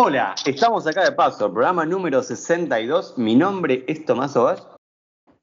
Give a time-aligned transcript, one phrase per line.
[0.00, 3.18] Hola, estamos acá de paso, programa número 62.
[3.18, 4.60] Mi nombre es Tomás Ovash.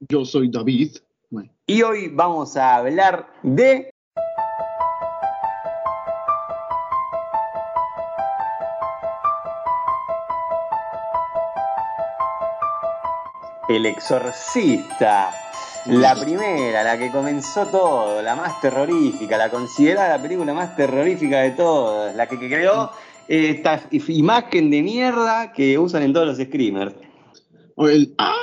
[0.08, 0.96] Yo soy David.
[1.30, 3.92] Bueno, Y hoy vamos a hablar de.
[13.68, 15.34] El Exorcista.
[15.88, 21.42] La primera, la que comenzó todo, la más terrorífica, la considerada la película más terrorífica
[21.42, 22.90] de todas, la que, que creó
[23.28, 26.94] esta imagen de mierda que usan en todos los screamers.
[27.76, 28.34] o el ¡Ah!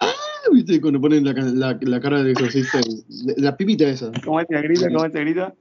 [0.00, 0.12] ¡Ah!
[0.52, 0.80] ¿Viste?
[0.80, 2.80] Cuando ponen la, la- la cara del exorcista,
[3.26, 4.10] la, la pipita esa.
[4.24, 4.86] ¿Cómo es el grito?
[4.92, 5.52] ¿Cómo es el grito?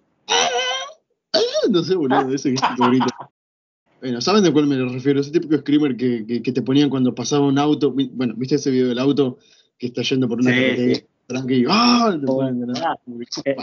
[1.33, 3.05] Ah, No sé, boludo, ese que grito.
[3.99, 5.19] Bueno, ¿saben de cuál me refiero?
[5.21, 7.91] Ese típico screamer que, que, que te ponían cuando pasaba un auto.
[7.91, 9.39] Bueno, ¿viste ese video del auto
[9.77, 11.03] que está yendo por una Sí, carretera sí.
[11.67, 12.15] ¡Ah!
[12.81, 12.95] Ah,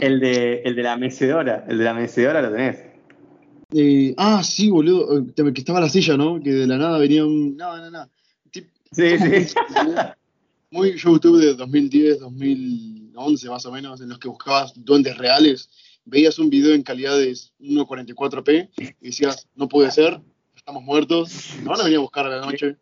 [0.00, 2.93] el de, el de la mecedora, el de la mecedora lo tenés.
[3.76, 6.40] Eh, ah, sí, boludo, eh, que estaba la silla, ¿no?
[6.40, 7.56] Que de la nada venía un...
[7.56, 8.08] No, no, no.
[8.52, 9.54] Tip- Sí, sí.
[10.70, 15.68] muy YouTube de 2010, 2011 más o menos, en los que buscabas duendes reales,
[16.04, 20.20] veías un video en calidad de 1.44p y decías, no puede ser,
[20.54, 22.76] estamos muertos, no van a venir a buscar a la noche.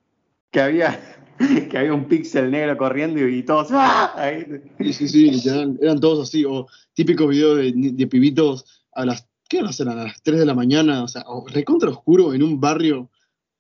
[0.50, 1.00] Que había,
[1.70, 3.68] que había un píxel negro corriendo y, todos.
[3.70, 4.12] ¡ah!
[4.14, 4.44] Ahí.
[4.92, 5.48] Sí, sí, sí,
[5.80, 9.98] eran todos así, o típicos videos de, de pibitos a las, ¿qué horas eran?
[9.98, 13.10] A las 3 de la mañana, o sea, recontra oscuro en un barrio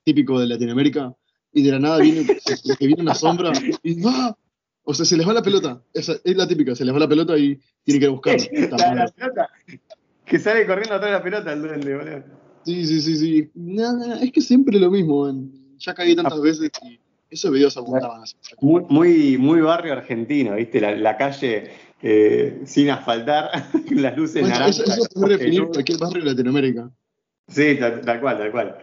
[0.04, 1.14] típico de Latinoamérica,
[1.52, 4.34] y de la nada viene, se- que viene una sombra y ¡ah!
[4.84, 7.08] O sea, se les va la pelota, esa es la típica, se les va la
[7.08, 8.44] pelota y tienen que ir a buscarla.
[8.78, 9.48] La, la pelota.
[10.24, 12.24] Que sale corriendo atrás de la pelota el duende, boludo.
[12.64, 13.50] Sí, sí, sí, sí.
[13.54, 15.30] Nada, es que siempre lo mismo,
[15.76, 16.98] ya caí tantas veces y
[17.28, 18.34] esos videos abundaban así.
[18.60, 20.80] Muy, muy, muy barrio argentino, ¿viste?
[20.80, 21.70] La, la calle
[22.02, 23.50] eh, sin asfaltar,
[23.90, 24.80] las luces Bueno, naranjas.
[24.80, 26.90] eso, eso puede definir cualquier barrio de Latinoamérica.
[27.48, 28.78] Sí, tal, tal cual, tal cual.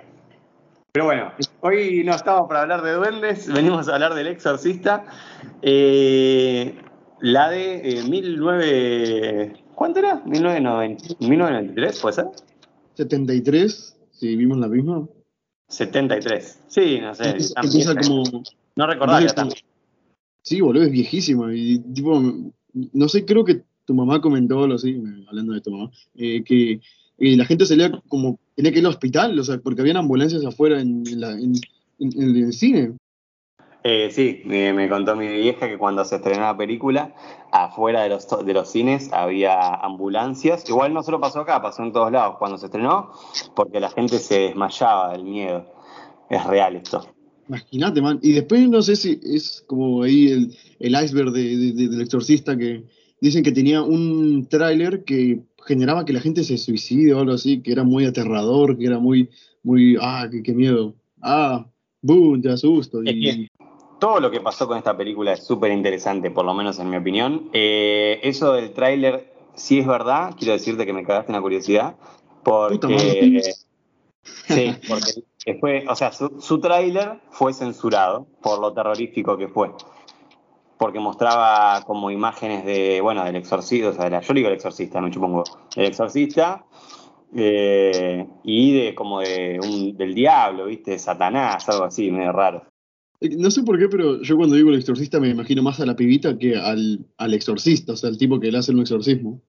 [0.92, 5.06] Pero bueno, hoy no estamos para hablar de duendes, venimos a hablar del exorcista.
[5.62, 6.76] Eh,
[7.20, 9.64] la de eh, 19...
[9.76, 10.22] ¿Cuánto era?
[10.26, 12.26] 1990, 1993, ¿puede ser?
[12.96, 15.08] 73, si vimos la misma.
[15.70, 16.64] 73.
[16.68, 17.30] Sí, no sé.
[17.30, 18.24] Empieza, como.
[18.76, 18.88] No
[19.34, 19.56] tanto.
[20.42, 21.54] Sí, boludo, es viejísima.
[21.54, 22.22] Y tipo,
[22.74, 26.74] no sé, creo que tu mamá comentó algo así, hablando de tu mamá, eh, que
[27.18, 28.40] eh, la gente salía como.
[28.56, 31.04] tenía que ir al hospital, o sea, porque habían ambulancias afuera en,
[32.00, 32.94] el cine.
[33.84, 37.16] Eh, sí, me contó mi vieja que cuando se estrenó la película,
[37.52, 40.70] afuera de los, de los cines había ambulancias.
[40.70, 43.12] Igual no solo pasó acá, pasó en todos lados cuando se estrenó,
[43.56, 45.66] porque la gente se desmayaba del miedo.
[46.30, 47.08] Es real esto.
[47.50, 48.20] Imagínate, man.
[48.22, 52.02] Y después no sé si es como ahí el, el iceberg de- de- de- del
[52.02, 52.84] exorcista que
[53.20, 57.62] dicen que tenía un tráiler que generaba que la gente se suicide o algo así,
[57.62, 59.30] que era muy aterrador, que era muy,
[59.64, 60.94] muy, ah, qué, qué miedo.
[61.22, 61.66] Ah,
[62.02, 63.04] boom, te asusto.
[63.04, 63.50] Y,
[64.00, 66.98] Todo lo que pasó con esta película es súper interesante, por lo menos en mi
[66.98, 67.50] opinión.
[67.52, 71.96] Eh, eso del tráiler, sí es verdad, quiero decirte que me cagaste una curiosidad,
[72.44, 73.42] porque...
[74.48, 75.24] Sí, porque
[75.88, 79.72] o sea, su, su tráiler fue censurado por lo terrorífico que fue.
[80.78, 84.54] Porque mostraba como imágenes de, bueno, del exorcista, o sea, de la, yo digo el
[84.54, 85.44] exorcista, me chupongo,
[85.76, 86.66] el exorcista,
[87.36, 90.92] eh, y de como de un, del diablo, ¿viste?
[90.92, 92.64] De Satanás, algo así, medio raro.
[93.20, 95.86] Eh, No sé por qué, pero yo cuando digo el exorcista me imagino más a
[95.86, 99.42] la pibita que al, al exorcista, o sea, el tipo que le hace un exorcismo.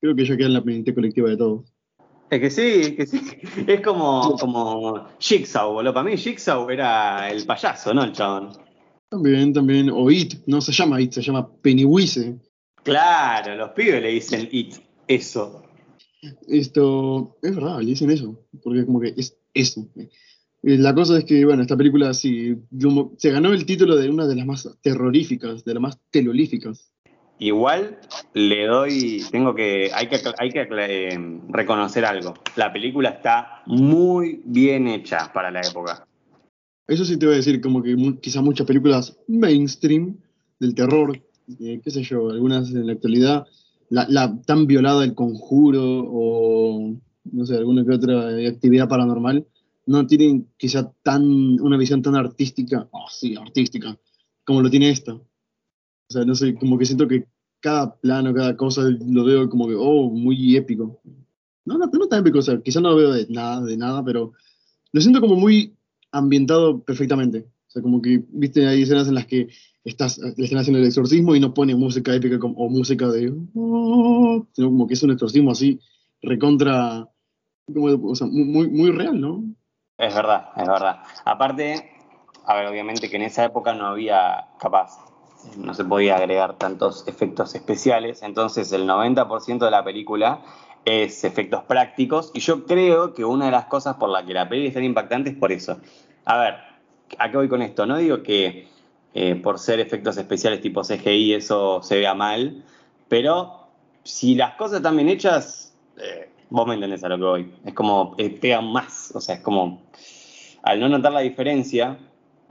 [0.00, 1.74] Creo que ella queda en la mente colectiva de todos.
[2.30, 3.20] Es que sí, es que sí.
[3.66, 5.92] Es como, como Jigsaw, boludo.
[5.92, 8.04] Para mí Jigsaw era el payaso, ¿no?
[8.04, 8.50] El chabón.
[9.08, 12.38] También, también, o It, no se llama It, se llama Pennywise.
[12.84, 14.76] Claro, los pibes le dicen it,
[15.08, 15.64] eso.
[16.46, 19.88] Esto, es verdad, le dicen eso, porque como que es eso.
[19.96, 22.54] Eh, La cosa es que, bueno, esta película sí,
[23.16, 26.92] se ganó el título de una de las más terroríficas, de las más telolíficas.
[27.40, 27.98] Igual
[28.34, 32.34] le doy, tengo que, hay que, hay que eh, reconocer algo.
[32.54, 36.06] La película está muy bien hecha para la época.
[36.86, 40.18] Eso sí te voy a decir, como que mu- quizá muchas películas mainstream
[40.58, 41.18] del terror,
[41.58, 43.46] eh, qué sé yo, algunas en la actualidad,
[43.88, 46.94] la, tan violada el conjuro o,
[47.24, 49.46] no sé, alguna que otra actividad paranormal,
[49.86, 51.22] no tienen quizá tan,
[51.60, 53.96] una visión tan artística, oh, sí, artística,
[54.44, 55.14] como lo tiene esta.
[55.14, 57.24] O sea, no sé, como que siento que
[57.60, 61.00] cada plano, cada cosa lo veo como que, oh, muy épico.
[61.64, 64.04] No, no, no tan épico, o sea, quizá no lo veo de nada, de nada,
[64.04, 64.32] pero
[64.92, 65.74] lo siento como muy
[66.10, 67.46] ambientado perfectamente.
[67.68, 69.48] O sea, como que, viste, hay escenas en las que
[69.84, 73.32] estás, le están haciendo el exorcismo y no pone música épica como, o música de...
[73.54, 75.78] "Oh", sino como que es un exorcismo así,
[76.22, 77.08] recontra,
[77.72, 79.44] como, o sea, muy, muy real, ¿no?
[79.98, 80.96] Es verdad, es verdad.
[81.24, 81.74] Aparte,
[82.46, 84.98] a ver, obviamente que en esa época no había, capaz,
[85.56, 90.42] no se podía agregar tantos efectos especiales, entonces el 90% de la película
[90.84, 94.48] es efectos prácticos y yo creo que una de las cosas por la que la
[94.48, 95.78] peli es tan impactante es por eso.
[96.24, 96.54] A ver,
[97.18, 97.86] ¿a qué voy con esto?
[97.86, 98.68] No digo que
[99.12, 102.64] eh, por ser efectos especiales tipo CGI eso se vea mal,
[103.08, 103.68] pero
[104.04, 107.54] si las cosas están bien hechas, eh, vos me entendés a lo que voy.
[107.64, 109.82] Es como, eh, pegan más, o sea, es como,
[110.62, 111.98] al no notar la diferencia...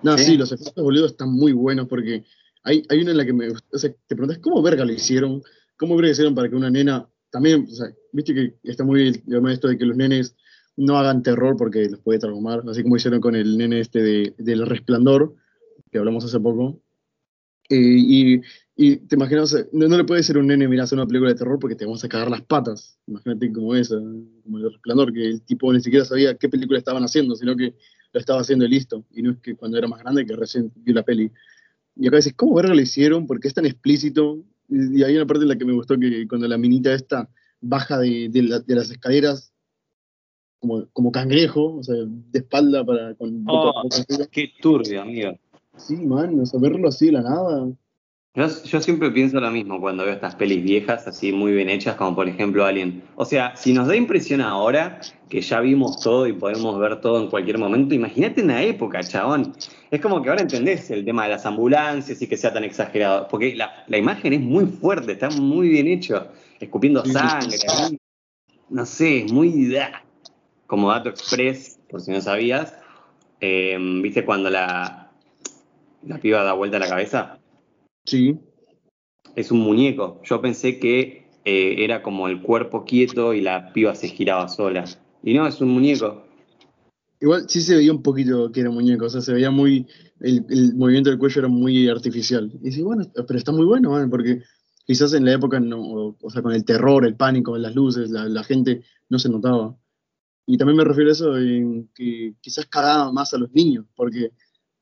[0.01, 2.23] No, sí, los efectos, boludo, están muy buenos porque
[2.63, 3.49] hay, hay una en la que me...
[3.49, 5.41] O sea, te preguntas, ¿cómo verga lo hicieron?
[5.77, 7.07] ¿Cómo verga hicieron para que una nena...
[7.31, 10.35] También, o sea, viste que está muy bien esto de que los nenes
[10.79, 14.33] no hagan terror porque los puede traumar, así como hicieron con el nene este de,
[14.37, 15.35] del resplandor,
[15.91, 16.81] que hablamos hace poco.
[17.69, 18.41] Eh, y,
[19.07, 21.83] te imaginas, no, le puede ser un nene mirar una película de terror porque te
[21.83, 22.97] vamos a cagar las patas.
[23.07, 27.03] Imagínate como esa, como el resplandor, que el tipo ni siquiera sabía qué película estaban
[27.03, 27.75] haciendo, sino que
[28.13, 29.05] lo estaba haciendo y listo.
[29.11, 31.29] Y no es que cuando era más grande que recién vio la peli.
[31.99, 33.27] Y acá dices, ¿cómo verga lo hicieron?
[33.27, 34.39] Porque es tan explícito.
[34.69, 37.29] Y, hay una parte en la que me gustó que cuando la minita esta
[37.59, 39.53] baja de, de, las escaleras
[40.59, 43.83] como, como, cangrejo, o sea, de espalda para con oh,
[44.31, 45.37] qué turbio, amigo.
[45.75, 47.69] Sí, man, o sea, verlo así de la nada.
[48.39, 52.15] Yo, siempre pienso lo mismo cuando veo estas pelis viejas, así muy bien hechas, como
[52.15, 53.03] por ejemplo Alien.
[53.17, 57.21] O sea, si nos da impresión ahora, que ya vimos todo y podemos ver todo
[57.21, 59.51] en cualquier momento, imagínate en la época, chabón.
[59.91, 63.27] Es como que ahora entendés el tema de las ambulancias y que sea tan exagerado,
[63.27, 66.29] porque la, imagen es muy fuerte, está muy bien hecho,
[66.61, 67.57] escupiendo sangre,
[68.69, 69.75] no sé, es muy...
[70.65, 72.73] Como dato express, por si no sabías,
[73.41, 75.11] eh, ¿viste cuando la,
[76.03, 77.38] la piba da vuelta a la cabeza?
[78.09, 78.39] Sí.
[79.35, 80.19] Es un muñeco.
[80.23, 84.85] Yo pensé que eh, era como el cuerpo quieto y la piba se giraba sola.
[85.21, 86.25] Y no, es un muñeco.
[87.21, 89.85] Igual sí se veía un poquito que era muñeco, o sea, se veía muy,
[90.21, 92.51] el, movimiento del cuello era muy artificial.
[92.63, 94.41] Y sí, bueno, pero está muy bueno, porque
[94.85, 98.43] quizás en la época, no, o sea, con el terror, el pánico, las luces, la,
[98.43, 99.77] gente no se notaba.
[100.47, 104.31] Y también me refiero a eso en que quizás cagaba más a los niños, porque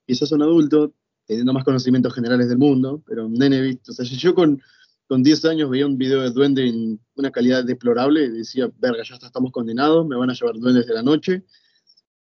[0.05, 0.93] quizás un adulto
[1.27, 3.91] teniendo más conocimientos generales del mundo, pero nene visto.
[3.91, 4.61] O sea, si yo con,
[5.07, 9.03] con 10 años veía un video de duende en una calidad deplorable, y decía, verga,
[9.03, 11.43] ya estamos condenados, me van a llevar duendes de la noche,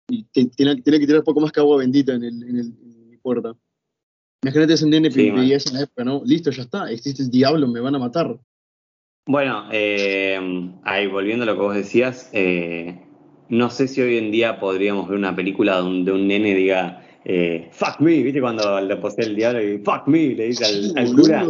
[0.07, 3.55] y tiene, que tirar un poco más que agua bendita en, el, en, mi puerta.
[4.43, 6.21] Imagínate ese nene que veía eso en la época, ¿no?
[6.25, 8.39] Listo, ya está, existe el diablo, me van a matar.
[9.27, 10.39] Bueno, eh,
[10.83, 13.01] ahí volviendo a lo que vos decías, eh,
[13.49, 17.69] no sé si hoy en día podríamos ver una película donde un nene diga, eh,
[17.71, 18.39] fuck me, ¿viste?
[18.39, 21.45] Cuando le posee el diablo y fuck me, le dice al, cura.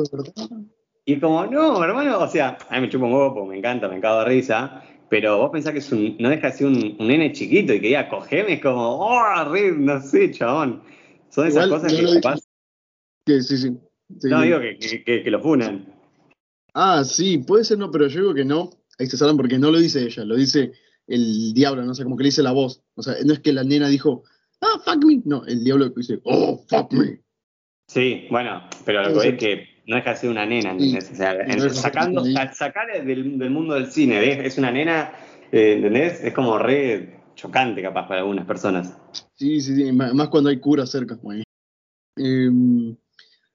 [1.03, 3.99] Y como, no, hermano, o sea, a mí me chupa un huevo, me encanta, me
[3.99, 7.33] cago de risa, pero vos pensás que es un, no deja de ser un, nene
[7.33, 10.81] chiquito y que diga, cogeme, es como, oh, no sé, chabón.
[11.29, 12.39] Son esas cosas que pasan.
[13.27, 13.77] Sí, sí, sí,
[14.29, 15.93] No, digo que, que, lo funan.
[16.73, 18.69] Ah, sí, puede ser, no, pero yo digo que no.
[18.97, 20.71] Ahí se saben porque no lo dice ella, lo dice
[21.07, 22.81] el diablo, no sé, como que le dice la voz.
[22.95, 24.23] O sea, no es que la nena dijo,
[24.61, 25.21] ah, fuck me.
[25.25, 27.21] No, el diablo dice, oh, fuck me.
[27.87, 31.11] Sí, bueno, pero lo que es que no deja de ser una nena, ¿entendés?
[31.11, 32.23] O sea, sacando,
[32.53, 35.13] sacar del, del, mundo del cine, es una nena,
[35.51, 36.23] eh, ¿entendés?
[36.23, 38.97] Es como re chocante capaz para algunas personas.
[39.35, 41.43] Sí, sí, sí, más cuando hay cura cerca, güey.
[42.17, 42.49] Eh,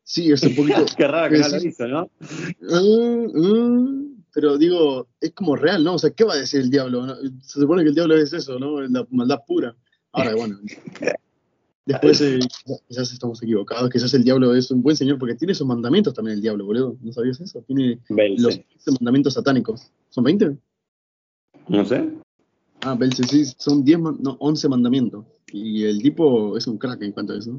[0.05, 0.85] sí, es un poquito...
[0.97, 2.11] Qué raro que no lo hizo, ¿no?
[2.61, 5.95] Uh, uh, pero digo, es como real, ¿no?
[5.95, 7.17] O sea, ¿qué va a decir el diablo?
[7.43, 8.81] Se supone que el diablo es eso, ¿no?
[8.83, 9.75] La maldad pura.
[10.13, 10.59] Ahora, bueno,
[11.87, 12.41] después eh,
[12.89, 16.37] quizás estamos equivocados, quizás el diablo es un buen señor porque tiene sus mandamientos también
[16.37, 16.97] el diablo, boludo.
[17.01, 17.63] ¿No sabías eso?
[17.63, 18.61] Tiene los
[18.99, 19.91] mandamientos satánicos.
[20.09, 20.57] ¿Son 20?
[21.69, 22.11] No sé.
[22.83, 25.25] Ah, Belce, sí, son 10, no, 11 mandamientos.
[25.53, 27.59] Y el tipo es un crack en cuanto a eso.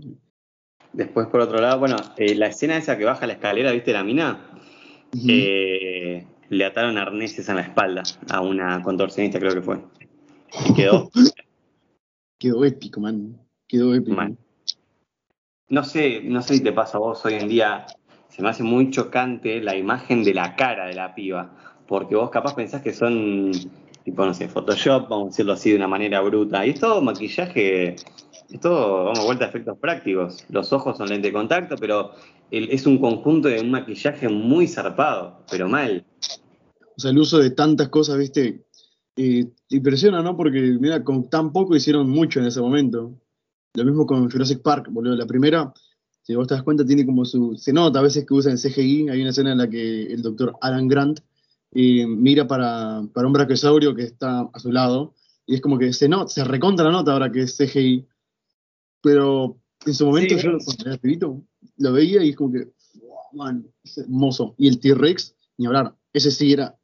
[0.93, 4.03] Después, por otro lado, bueno, eh, la escena esa que baja la escalera, ¿viste la
[4.03, 4.47] mina?
[5.27, 9.79] eh, le ataron arneses en la espalda a una contorsionista, creo que fue.
[10.69, 11.09] Y quedó
[12.41, 13.37] Quedó épico, man.
[13.67, 14.19] Quedó épico.
[15.69, 17.85] No sé, no sé si te pasa a vos hoy en día,
[18.29, 21.55] se me hace muy chocante la imagen de la cara de la piba,
[21.87, 23.51] porque vos capaz pensás que son,
[24.03, 26.99] tipo, no sé, Photoshop, vamos a decirlo así de una manera bruta, y es todo
[27.03, 27.89] maquillaje,
[28.49, 30.43] es todo, vamos, vuelta a efectos prácticos.
[30.49, 32.13] Los ojos son lente de contacto, pero
[32.49, 36.03] es un conjunto de un maquillaje muy zarpado, pero mal.
[36.97, 38.65] O sea, el uso de tantas cosas, viste,
[39.15, 40.35] y impresiona, ¿no?
[40.37, 43.13] Porque, mira, con tan poco hicieron mucho en ese momento.
[43.73, 45.15] Lo mismo con Jurassic Park, boludo.
[45.15, 45.73] La primera,
[46.21, 47.55] si vos te das cuenta, tiene como su.
[47.57, 49.09] Se nota a veces que usan CGI.
[49.09, 51.19] Hay una escena en la que el doctor Alan Grant
[51.73, 55.13] eh, mira para, para un brachiosaurio que está a su lado
[55.45, 58.07] Y es como que se, no, se recontra la nota ahora que es CGI.
[59.01, 61.43] Pero en su momento Sí, yo cuando era pibito,
[61.77, 62.65] lo veía y es como que,
[62.99, 64.55] wow, man, es hermoso.
[64.57, 66.77] Y el T-Rex, ni hablar, ese sí era,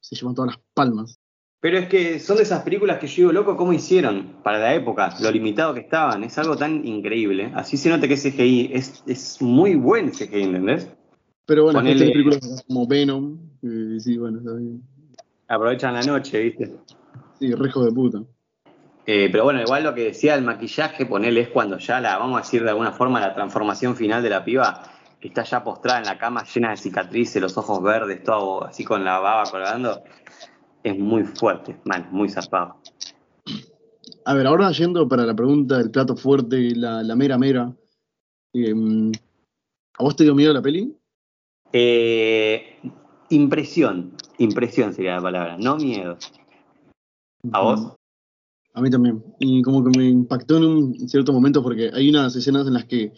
[0.00, 1.20] se llevan todas las palmas.
[1.60, 4.74] Pero es que son de esas películas que yo digo, loco, ¿cómo hicieron para la
[4.74, 5.14] época?
[5.20, 7.50] Lo limitado que estaban, es algo tan increíble.
[7.54, 10.88] Así se nota que CGI es, es muy buen CGI, ¿entendés?
[11.46, 14.82] Pero bueno, Ponele- estas películas como Venom, eh, sí, bueno, está bien.
[15.48, 16.72] Aprovechan la noche, ¿viste?
[17.38, 18.22] Sí, rejo de puta.
[19.06, 22.38] Eh, pero bueno, igual lo que decía el maquillaje, ponerle es cuando ya la, vamos
[22.38, 24.82] a decir de alguna forma, la transformación final de la piba,
[25.20, 28.84] que está ya postrada en la cama llena de cicatrices, los ojos verdes, todo así
[28.84, 30.02] con la baba colgando,
[30.86, 32.76] es muy fuerte, man, muy zarpado.
[34.24, 37.72] A ver, ahora yendo para la pregunta del plato fuerte, la, la mera mera.
[38.52, 39.10] em,
[39.98, 40.94] ¿A vos te dio miedo la peli?
[41.72, 42.78] Eh,
[43.30, 46.16] impresión, impresión sería la palabra, no miedo.
[47.52, 47.92] ¿A vos?
[48.74, 49.24] A mí también.
[49.40, 52.84] Y como que me impactó en un cierto momento porque hay unas escenas en las
[52.84, 53.12] que,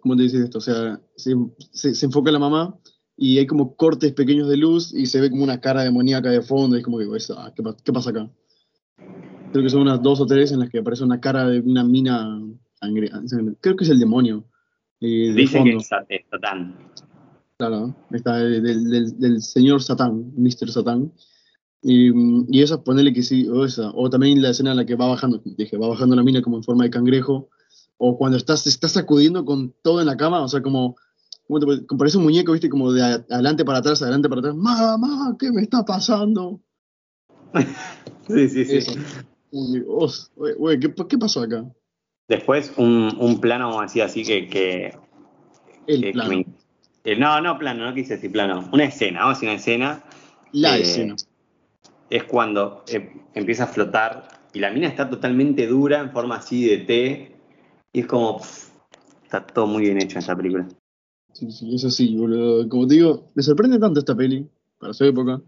[0.00, 0.58] ¿cómo te dices esto?
[0.58, 1.34] O sea, se,
[1.72, 2.76] se- se enfoca la mamá
[3.22, 6.40] y hay como cortes pequeños de luz y se ve como una cara demoníaca de
[6.40, 7.04] fondo y es como que,
[7.36, 8.30] ah, ¿qué, qué pasa acá?
[9.52, 11.84] Creo que son unas dos o tres en las que aparece una cara de una
[11.84, 12.40] mina
[12.80, 13.10] sangre-
[13.60, 14.44] Creo que es el demonio.
[15.02, 16.76] eh, de que es Sa- es Satán.
[17.58, 20.70] Claro, está del, del- del señor Satán, Mr.
[20.70, 21.12] Satán.
[21.82, 22.10] Y,
[22.54, 23.90] y esa, ponele que sí, o esa.
[23.94, 26.56] O también la escena en la que va bajando, dije, va bajando la mina como
[26.56, 27.48] en forma de cangrejo.
[27.98, 30.96] O cuando estás, estás sacudiendo con todo en la cama, o sea, como,
[31.50, 34.54] como te parece un muñeco, viste, como de adelante para atrás, adelante para atrás.
[34.54, 36.60] Mamá, ¿qué me está pasando?
[38.28, 38.76] Sí, sí, sí.
[38.76, 38.92] Eso.
[39.88, 41.64] Os, güey, ¿qué, qué pasó acá?
[42.28, 44.46] Después un, un plano, vamos a decir así, que...
[44.46, 44.94] que
[45.88, 46.46] El que- plano, que me-
[47.02, 48.68] eh, no, no plano, no quise decir plano.
[48.72, 50.04] Una escena, vamos a decir una escena.
[50.52, 51.16] la eh, escena.
[52.08, 56.66] es cuando eh, empieza a flotar y la mina está totalmente dura en forma así
[56.66, 57.36] de T
[57.92, 58.68] y es como pff,
[59.24, 60.68] está todo muy bien hecho en esta película
[61.32, 62.68] Sí, sí, eso sí, boludo.
[62.68, 64.46] Como te digo, me sorprende tanto esta peli,
[64.78, 65.40] para su época.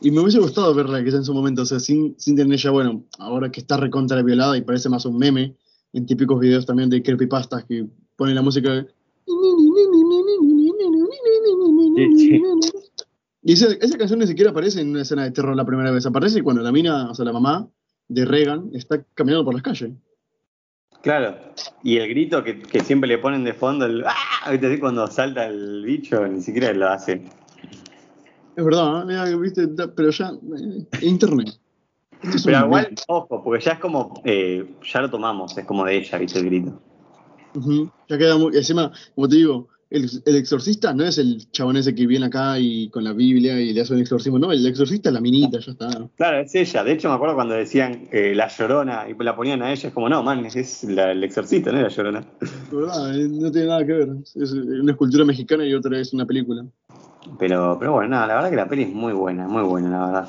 [0.00, 2.70] Y me hubiese gustado verla quizá en su momento, o sea, sin, sin tener ya,
[2.70, 5.56] bueno, ahora que está recontra violada y parece más un meme,
[5.92, 8.86] en típicos videos también de creepypastas que ponen la música de...
[13.42, 16.06] Y esa, esa canción ni siquiera aparece en una escena de terror la primera vez,
[16.06, 17.68] aparece cuando la mina, o sea, la mamá
[18.08, 19.92] de Reagan está caminando por las calles.
[21.02, 21.36] Claro
[21.82, 24.52] y el grito que, que siempre le ponen de fondo el ¡Ah!
[24.80, 27.22] cuando salta el bicho ni siquiera lo hace
[28.56, 29.04] Es verdad, ¿eh?
[29.06, 29.68] Mira, ¿viste?
[29.68, 31.58] Pero ya, eh, internet.
[32.22, 35.96] Es pero igual ojo porque ya es como eh, ya lo tomamos es como de
[35.96, 36.80] ella viste el grito
[38.08, 38.56] Ya queda muy.
[38.56, 42.58] Encima, como te digo, el, el exorcista no es el chabón ese que viene acá
[42.58, 44.38] y con la Biblia y le hace un exorcismo.
[44.38, 45.88] No, el exorcista es la minita, ya está.
[46.16, 46.84] Claro, es ella.
[46.84, 49.94] De hecho, me acuerdo cuando decían eh, la llorona y la ponían a ella, es
[49.94, 52.24] como, no, man, es la- el exorcista, no es la llorona.
[52.72, 54.08] Verdad, eh, no tiene nada que ver.
[54.36, 56.64] Es una escultura mexicana y otra es una película.
[57.38, 60.06] Pero, pero bueno, nada, la verdad que la peli es muy buena, muy buena, la
[60.06, 60.28] verdad.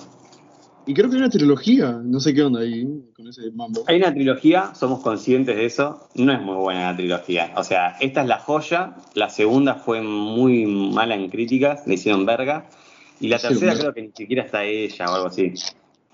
[0.92, 3.86] Y creo que hay una trilogía, no sé qué onda ahí con ese mambo.
[3.88, 7.54] Hay una trilogía, somos conscientes de eso, no es muy buena la trilogía.
[7.56, 12.26] O sea, esta es la joya, la segunda fue muy mala en críticas, le hicieron
[12.26, 12.70] verga,
[13.22, 15.54] y la Sí, tercera creo que ni siquiera está ella o algo así.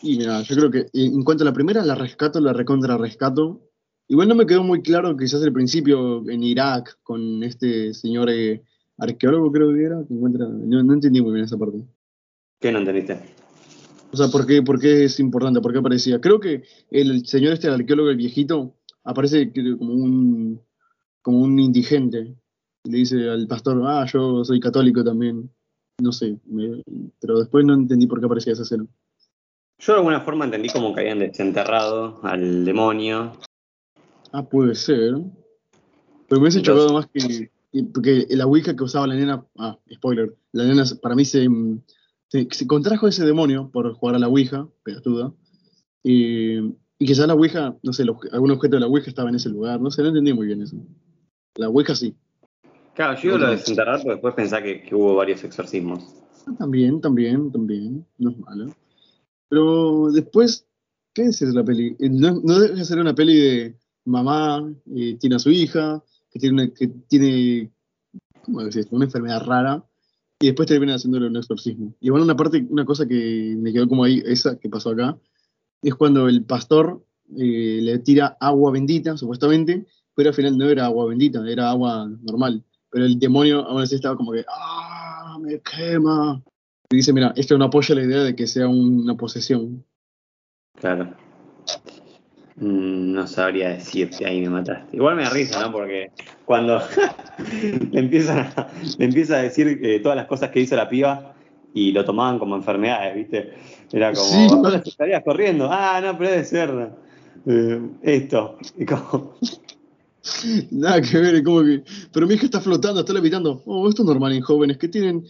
[0.04, 2.98] Y mira, yo creo que eh, en cuanto a la primera, la rescato, la recontra
[2.98, 3.72] rescato.
[4.08, 8.62] Igual no me quedó muy claro quizás el principio en Irak con este señor eh,
[9.00, 11.80] arqueólogo creo que era, que encuentra, no, no entendí muy bien esa parte.
[12.60, 13.47] ¿Qué no entendiste?
[14.12, 15.62] O sea, ¿por qué, por qué es importante?
[15.62, 16.20] ¿Por qué aparecía?
[16.22, 20.62] Creo que el señor este, el arqueólogo, el viejito, aparece como un,
[21.22, 22.36] como un indigente.
[22.84, 25.50] Y le dice al pastor, ah, yo soy católico también.
[26.00, 26.84] No sé, me-
[27.20, 28.86] pero después no entendí por qué aparecía esa escena.
[29.80, 33.34] Yo de alguna forma entendí como que habían desenterrado al demonio.
[34.32, 35.16] Ah, puede ser.
[36.28, 39.78] Pero me hubiese chocado más que, que- porque la Ouija que usaba la nena, ah,
[39.94, 41.48] spoiler, la nena para mí se,
[42.28, 45.34] se, se contrajo ese demonio por jugar a la Ouija, pelotuda,
[46.04, 46.58] y,
[47.00, 49.80] y quizás la Ouija, no sé, algún objeto de la Ouija estaba en ese lugar,
[49.82, 50.78] no sé, no entendí muy bien eso.
[51.56, 52.16] La Ouija sí.
[52.96, 56.04] Claro, yo digo lo de desenterrar porque después pensá que, que hubo varios exorcismos.
[56.48, 58.76] Ah, También, también, también, no es malo.
[59.50, 60.68] Pero después,
[61.14, 61.96] ¿qué es la peli?
[62.00, 66.04] Eh, No, no deja de ser una peli de mamá, eh, tiene a su hija,
[66.32, 67.72] que tiene, una, que tiene
[68.44, 68.88] ¿cómo decís?
[68.92, 69.86] una enfermedad rara,
[70.40, 71.94] y después termina haciéndole un exorcismo.
[72.00, 75.18] Y bueno, una parte, una cosa que me quedó como ahí, esa que pasó acá,
[75.82, 77.04] es cuando el pastor
[77.38, 82.10] eh, le tira agua bendita, supuestamente, pero al final no era agua bendita, era agua
[82.22, 82.64] normal.
[82.90, 85.38] Pero el demonio aún así estaba como que, ¡ah!
[85.42, 86.42] ¡Me quema!
[86.90, 89.84] Y dice, mira, esto no apoya la idea de que sea una posesión.
[90.80, 91.16] Claro.
[92.58, 94.98] Mm, no sabría decirte, ahí me mataste.
[94.98, 95.72] Igual me da risa, ¿no?
[95.72, 96.12] Porque
[96.44, 96.80] cuando
[97.92, 101.36] le, empiezan a, le empieza a decir eh, todas las cosas que hizo la piba
[101.74, 103.54] y lo tomaban como enfermedades, ¿viste?
[103.92, 104.48] Era como, Sí.
[104.52, 105.70] "Oh, estarías corriendo.
[105.72, 106.90] Ah, no, pero debe ser
[107.46, 108.58] eh, esto.
[108.76, 109.36] Y como,
[110.72, 111.84] Nada que ver, como que.
[112.12, 113.62] Pero mi hija está flotando, está levitando.
[113.66, 115.24] Oh, esto es normal en jóvenes que tienen.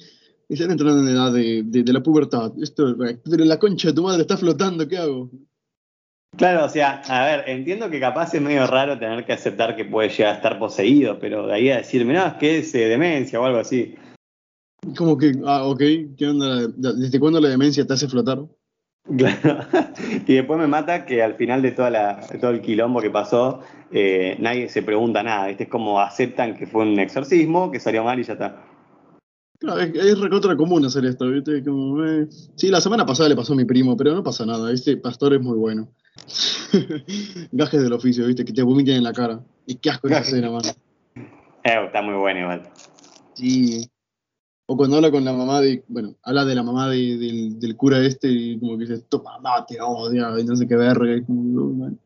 [0.49, 2.53] Están entrando en edad de, de, de la pubertad.
[2.61, 2.95] Esto,
[3.29, 5.29] pero la concha de tu madre está flotando, ¿qué hago?
[6.35, 9.85] Claro, o sea, a ver, entiendo que capaz es medio raro tener que aceptar que
[9.85, 12.87] puede llegar a estar poseído, pero de ahí a decir, mirá, es que es eh,
[12.87, 13.95] demencia o algo así.
[14.95, 15.81] Como que, ah, ok,
[16.17, 16.67] ¿qué onda?
[16.75, 18.39] ¿Desde cuándo la demencia te hace flotar?
[19.15, 19.59] Claro.
[20.27, 23.09] y después me mata que al final de, toda la, de todo el quilombo que
[23.09, 25.47] pasó, eh, nadie se pregunta nada.
[25.47, 25.63] ¿viste?
[25.63, 28.63] Es como aceptan que fue un exorcismo, que salió mal y ya está.
[29.59, 31.63] Claro, es, es recontra común hacer esto, ¿viste?
[31.63, 34.71] Como, eh, Sí, la semana pasada le pasó a mi primo, pero no pasa nada,
[34.71, 35.89] este pastor es muy bueno.
[37.51, 38.45] Gajes del oficio, ¿viste?
[38.45, 39.39] Que te vomiten en la cara.
[39.65, 40.69] Y qué asco esa escena, mano.
[41.63, 42.69] Eh, está muy bueno igual.
[43.33, 43.89] Sí.
[44.67, 47.75] O cuando habla con la mamá de, bueno, habla de la mamá de- del, del
[47.77, 51.15] cura este y como que dice, tu mamá te odia, y no sé qué verga.
[51.15, 51.99] y como, "Oh, man".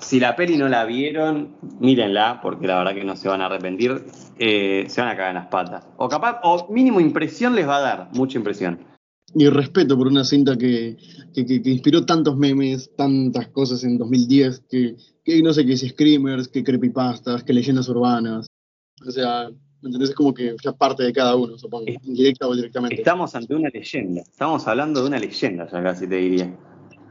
[0.00, 3.46] Si la peli no la vieron, mírenla, porque la verdad que no se van a
[3.46, 4.04] arrepentir.
[4.40, 5.84] eh, se van a cagar en las patas.
[5.96, 8.78] O capaz, o mínimo impresión les va a dar, mucha impresión.
[9.34, 10.96] Y respeto por una cinta que,
[11.34, 14.96] que, que- que inspiró tantos memes, tantas cosas en 2010, que,
[15.42, 18.46] no sé qué es screamers, que creepypastas, que leyendas urbanas.
[19.06, 19.50] O sea,
[19.82, 20.10] ¿me entendés?
[20.10, 22.94] Es como que ya parte de cada uno, supongo, Es- indirecta o directamente.
[22.96, 24.22] Estamos ante una leyenda.
[24.22, 26.56] Estamos hablando de una leyenda, ya casi te diría.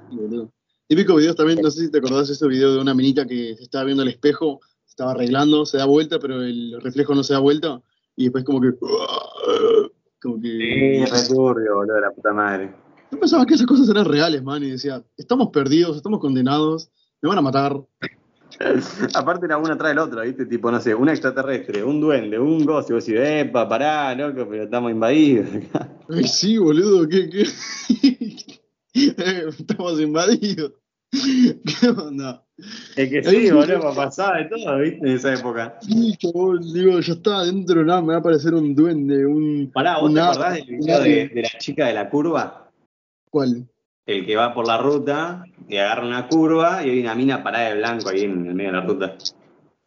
[0.09, 0.49] Boludo.
[0.87, 3.55] Típico videos también, no sé si te acordás de ese video de una minita que
[3.57, 7.23] se estaba viendo al espejo, se estaba arreglando, se da vuelta, pero el reflejo no
[7.23, 7.81] se da vuelta,
[8.15, 8.71] y después como que...
[10.21, 11.05] Como que...
[11.11, 12.73] returbio, boludo, la puta madre.
[13.11, 16.89] Yo pensaba que esas cosas eran reales, man, y decía, estamos perdidos, estamos condenados,
[17.21, 17.81] me van a matar.
[19.13, 20.45] Aparte era uno atrás del otro, ¿viste?
[20.45, 24.47] Tipo, no sé, un extraterrestre, un duende, un ghost, y vos decís, epa, pará, loco,
[24.49, 25.49] pero estamos invadidos.
[26.09, 27.45] Ay, sí, boludo, ¿qué, qué?
[29.59, 30.73] Estamos invadidos.
[31.11, 32.43] ¿Qué onda?
[32.95, 34.97] Es que sí, boludo, pasaba de todo, ¿viste?
[35.07, 35.77] En esa época.
[35.81, 39.71] Sí, chabón, digo, ya está adentro, nada, me va a aparecer un duende, un...
[39.73, 42.69] Pará, ¿vos te acordás del video de, de la chica de la curva?
[43.29, 43.67] ¿Cuál?
[44.05, 47.69] El que va por la ruta y agarra una curva y hay una mina parada
[47.69, 49.17] de blanco ahí en el medio de la ruta.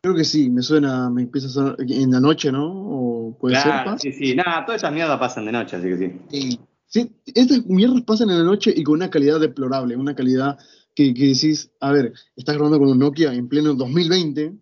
[0.03, 2.67] Creo que sí, me suena, me empieza a sonar en la noche, ¿no?
[2.71, 3.99] ¿O puede ser, Claro, pa?
[3.99, 4.35] sí, sí.
[4.35, 6.13] Nada, todas estas mierdas pasan de noche, así que sí.
[6.31, 6.61] Sí.
[6.91, 10.59] Sí, estas mierdas pasan en la noche y con una calidad deplorable, una calidad
[10.97, 14.55] que, que decís, a ver, estás grabando con un Nokia en pleno 2020.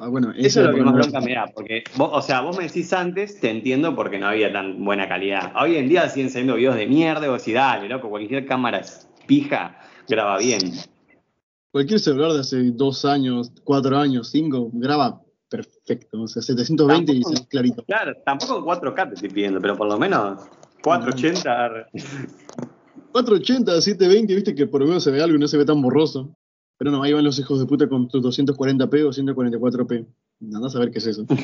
[0.00, 2.56] Ah, bueno, Eso es lo que más bronca me da, porque, vos, o sea, vos
[2.56, 5.52] me decís antes, te entiendo porque no había tan buena calidad.
[5.60, 8.78] Hoy en día siguen saliendo videos de mierda, y vos decís, dale, loco, cualquier cámara
[8.78, 10.60] es pija, graba bien.
[11.72, 16.22] Cualquier celular de hace dos años, cuatro años, cinco, graba perfecto.
[16.22, 17.84] O sea, 720 y Tampoco- es clarito.
[17.84, 20.40] Claro, tampoco 4K te estoy pidiendo, pero por lo menos
[20.86, 21.88] 480.
[23.10, 25.82] 480, 720, viste que por lo menos se ve algo y no se ve tan
[25.82, 26.32] borroso.
[26.78, 30.06] Pero no, ahí van los hijos de puta con tus 240p o 144p.
[30.40, 31.26] Nada a saber qué es eso.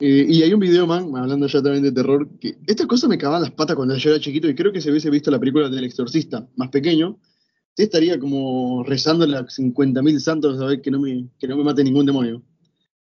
[0.00, 3.18] Eh, y hay un video, man, hablando ya también de terror, que esta cosa me
[3.18, 5.68] cagaban las patas cuando yo era chiquito y creo que si hubiese visto la película
[5.68, 7.18] del exorcista más pequeño,
[7.74, 11.64] sí estaría como rezando a 50.000 santos a ver que no me, que no me
[11.64, 12.40] mate ningún demonio.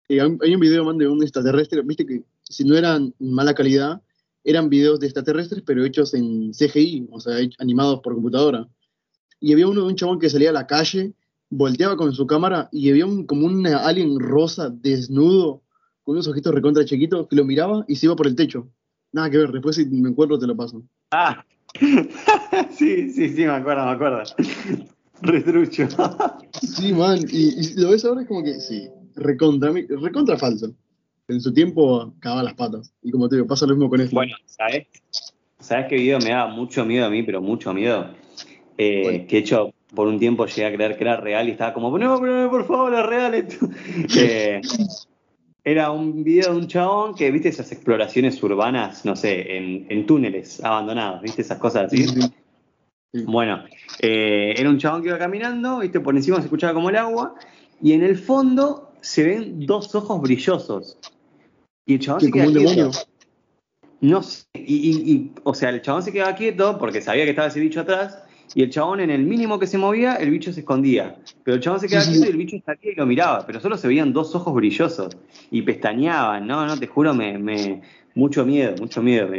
[0.08, 4.00] Eh, hay un video, man, de un extraterrestre, viste que si no eran mala calidad,
[4.43, 8.67] eran videos de extraterrestres, pero hechos en CGI, o sea, animados por computadora.
[9.39, 11.13] Y había uno de un chabón que salía a la calle,
[11.49, 15.62] volteaba con su cámara y había un, como un alien rosa desnudo,
[16.03, 18.67] con unos ojitos recontra chiquitos, que lo miraba y se iba por el techo.
[19.12, 20.84] Nada que ver, después si me encuentro te lo paso.
[21.12, 21.45] Ah,
[22.71, 24.23] sí, sí, sí, me acuerdo, me acuerdo.
[25.21, 25.88] Retrucho.
[26.62, 30.73] Sí, man, y, y lo ves ahora es como que, sí, recontra, recontra falso.
[31.28, 32.94] En su tiempo cagaba las patas.
[33.02, 34.16] Y como te digo, pasa lo mismo con esto.
[34.16, 34.88] Bueno, ¿sabes?
[35.60, 38.10] ¿Sabes qué video me daba mucho miedo a mí, pero mucho miedo?
[38.78, 41.74] Eh, que de hecho, por un tiempo llegué a creer que era real y estaba
[41.74, 43.68] como, no, pero por favor, es real esto.
[44.18, 44.62] Eh,
[45.64, 50.06] era un video de un chabón que, viste, esas exploraciones urbanas, no sé, en, en
[50.06, 52.06] túneles abandonados, viste, esas cosas así.
[52.06, 52.22] Sí, sí,
[53.14, 53.24] sí.
[53.26, 53.64] Bueno,
[54.02, 57.36] eh, era un chabón que iba caminando, viste, por encima se escuchaba como el agua,
[57.82, 60.98] y en el fondo se ven dos ojos brillosos.
[61.86, 62.70] Y el chabón se como queda un quieto.
[62.72, 62.92] demonio.
[64.00, 67.32] No sé, y, y- y, o sea, el chabón se quedaba quieto porque sabía que
[67.32, 68.24] estaba ese bicho atrás,
[68.56, 71.18] y el chabón en el mínimo que se movía, el bicho se escondía.
[71.44, 72.18] Pero el chabón se quedaba Sí, sí.
[72.20, 75.16] quieto y el bicho salía y lo miraba, pero solo se veían dos ojos brillosos
[75.52, 77.82] y pestañeaban, no, no, te juro, me, me
[78.16, 79.30] mucho miedo, mucho miedo.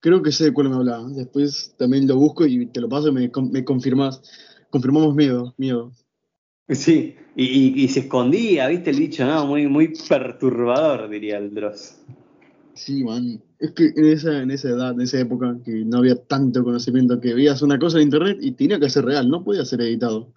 [0.00, 1.08] Creo que sé de cuál me hablaba.
[1.08, 4.22] Después también lo busco y te lo paso y me, me confirmás.
[4.70, 5.92] confirmamos miedo, miedo.
[6.70, 9.26] Sí, y, se escondía, ¿viste el bicho?
[9.26, 11.96] No, muy, muy perturbador, diría el Dross.
[12.74, 13.42] Sí, man.
[13.58, 17.20] Es que en esa, en esa edad, en esa época, que no había tanto conocimiento,
[17.20, 20.32] que veías una cosa en internet y tenía que ser real, no podía ser editado.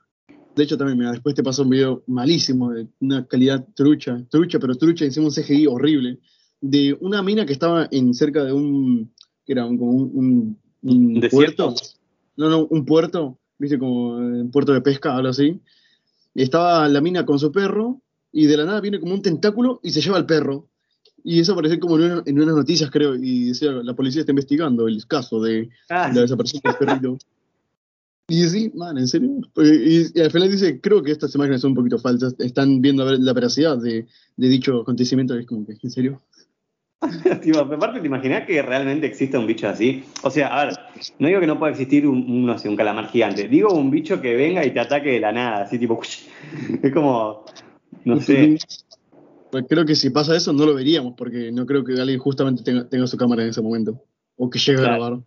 [0.56, 4.60] De hecho, también, mira, después te pasó un video malísimo, de una calidad trucha, trucha,
[4.60, 6.20] pero trucha, encima un CGI horrible,
[6.62, 9.12] de una mina que estaba en cerca de un,
[9.46, 11.74] que era un, como un, un, puerto.
[12.36, 15.62] No, no, un puerto, viste, como un puerto de pesca, algo así.
[16.36, 19.92] Estaba la mina con su perro y de la nada viene como un tentáculo y
[19.92, 20.68] se lleva al perro.
[21.24, 25.06] Y eso apareció como en, unas noticias, creo, y decía, la policía está investigando el
[25.08, 26.12] caso de ah.
[26.14, 27.18] la desaparición del perrito.
[28.28, 29.30] Y sí, man, ¿en serio?
[29.58, 33.12] Y, al final dice, creo que estas imágenes son un poquito falsas, están viendo a
[33.12, 36.22] ver la veracidad de, dicho acontecimiento, y es como que, ¿en serio?
[37.74, 40.04] Aparte, ¿te imaginas que realmente existe un bicho así?
[40.24, 40.76] O sea, a ver,
[41.20, 44.22] no digo que no pueda existir un, no sé, un calamar gigante, digo un bicho
[44.22, 46.00] que venga y te ataque de la nada, así tipo,
[46.84, 47.46] es como,
[48.06, 48.58] no sé.
[49.52, 52.64] Pues creo que si pasa eso no lo veríamos, porque no creo que alguien justamente
[52.64, 54.04] tenga, su cámara en ese momento,
[54.36, 55.20] o que llegue a grabar.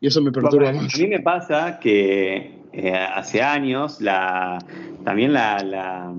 [0.00, 0.94] Y eso me perturba más.
[0.94, 4.58] A mí me pasa que eh, hace años la,
[5.04, 6.12] también la,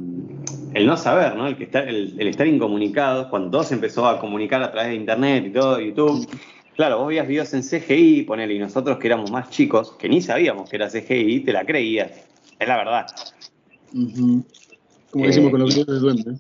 [0.76, 1.48] el no saber, ¿no?
[1.48, 5.46] El, que el, estar incomunicado, cuando todo se empezó a comunicar a través de internet
[5.48, 6.28] y todo, YouTube.
[6.76, 10.22] Claro, vos veías videos en CGI, ponele, y nosotros que éramos más chicos, que ni
[10.22, 12.12] sabíamos que era CGI, te la creías.
[12.60, 13.06] Es la verdad.
[15.12, 16.40] Como decimos con los videos de duende.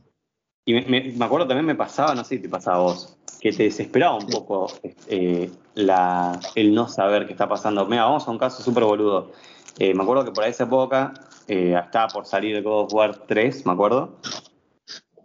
[0.65, 3.53] Y me, me, acuerdo también me pasaba, no sé si te pasaba a vos, que
[3.53, 4.67] te desesperaba un poco
[5.07, 7.85] eh, la, el no saber qué está pasando.
[7.85, 9.31] Mira, vamos a un caso súper boludo.
[9.79, 11.13] Eh, me acuerdo que por esa época
[11.47, 14.17] eh, estaba por salir God of War 3, me acuerdo.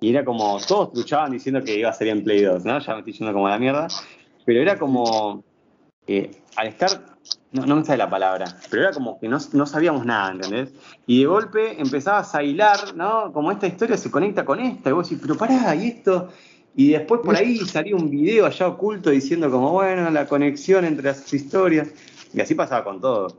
[0.00, 2.78] Y era como, todos luchaban diciendo que iba a salir en Play 2, ¿no?
[2.78, 3.88] Ya me estoy yendo como la mierda.
[4.46, 5.44] Pero era como,
[6.56, 6.90] al estar,
[7.52, 10.72] no, me sale la palabra, pero era como que no, no, sabíamos nada, ¿entendés?
[11.06, 13.32] Y de golpe empezabas a hilar, ¿no?
[13.32, 16.28] Como esta historia se conecta con esta, y vos decís, pero pará, ¿y esto?
[16.74, 21.04] Y después por ahí salió un video allá oculto diciendo como, bueno, la conexión entre
[21.06, 21.88] las historias.
[22.32, 23.36] Y así pasaba con todo.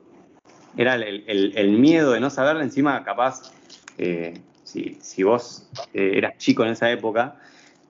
[0.77, 3.51] Era el, miedo de no saberlo, encima capaz,
[3.97, 7.37] eh, si, vos eh, eras chico en esa época,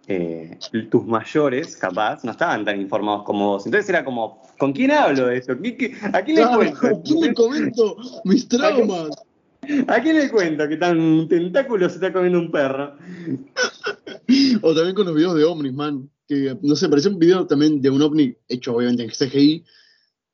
[0.08, 0.58] eh,
[0.90, 3.66] tus mayores, capaz, no estaban tan informados como vos.
[3.66, 5.52] Entonces era como, ¿con quién hablo de eso?
[5.52, 6.88] ¿A quién le cuento?
[6.88, 9.10] ¿A quién le comento mis traumas?
[9.88, 12.96] ¿A quién le cuento que tan tentáculo se está comiendo un perro?
[14.62, 16.10] o también con los videos de ovnis, man.
[16.28, 19.64] Que, no sé, parecía un video también de un ovni hecho obviamente en CGI,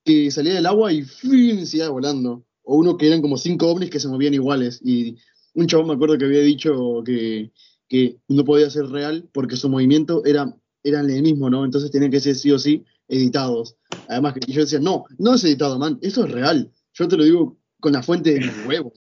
[0.07, 1.67] que salía del agua y ¡fin!
[1.67, 2.45] se iba volando.
[2.63, 4.79] O uno que eran como cinco ovnis que se movían iguales.
[4.83, 5.17] Y
[5.53, 7.51] un chabón me acuerdo que había dicho que,
[7.89, 11.65] que no podía ser real porque su movimiento era, era el mismo, ¿no?
[11.65, 13.75] Entonces tenían que ser sí o sí editados.
[14.07, 16.71] Además que yo decía, no, no es editado, man, eso es real.
[16.93, 18.93] Yo te lo digo con la fuente de mi huevo.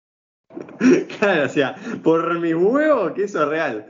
[1.19, 3.87] Claro, o sea, por mi huevo que eso es real.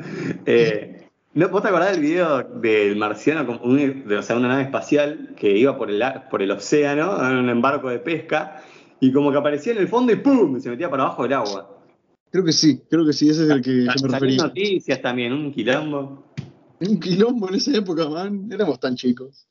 [0.47, 5.57] Eh, ¿no, ¿Vos te acordás del video del marciano, o sea, una nave espacial que
[5.57, 8.63] iba por el, por el océano, en un embarco de pesca,
[9.01, 10.59] y como que aparecía en el fondo y ¡pum!
[10.61, 11.79] se metía para abajo del agua?
[12.31, 14.43] Creo que sí, creo que sí, ese es el que yo me refería.
[14.45, 16.25] noticias también, un quilombo.
[16.81, 19.47] Un quilombo en esa época, man, éramos tan chicos.